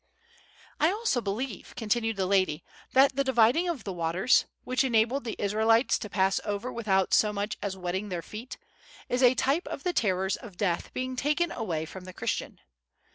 "I 0.79 0.89
also 0.91 1.21
believe," 1.21 1.75
continued 1.77 2.15
the 2.17 2.25
lady, 2.25 2.63
"that 2.93 3.15
the 3.15 3.23
dividing 3.23 3.69
of 3.69 3.83
the 3.83 3.93
waters, 3.93 4.45
which 4.63 4.83
enabled 4.83 5.25
the 5.25 5.35
Israelites 5.37 5.99
to 5.99 6.09
pass 6.09 6.39
over 6.43 6.73
without 6.73 7.13
so 7.13 7.31
much 7.31 7.55
as 7.61 7.77
wetting 7.77 8.09
their 8.09 8.23
feet, 8.23 8.57
is 9.09 9.21
a 9.21 9.35
type 9.35 9.67
of 9.67 9.83
the 9.83 9.93
terrors 9.93 10.37
of 10.37 10.57
death 10.57 10.91
being 10.95 11.15
taken 11.15 11.51
away 11.51 11.85
from 11.85 12.05
the 12.05 12.13
Christian. 12.13 12.57